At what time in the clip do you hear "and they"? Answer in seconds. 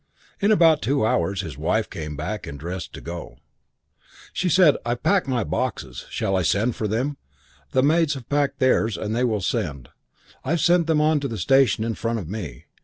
8.97-9.23